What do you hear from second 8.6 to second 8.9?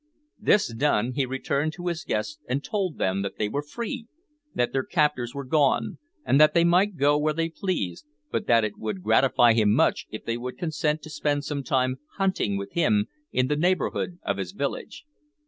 it